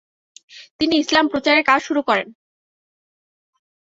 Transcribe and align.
তিনি 0.79 0.93
ইসলাম 0.97 1.25
প্রচারের 1.27 1.63
কাজ 1.63 1.79
শুরু 1.83 2.01
করেন। 2.01 2.27